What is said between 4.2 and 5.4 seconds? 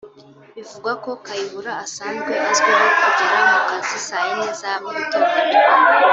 yine za mugitondo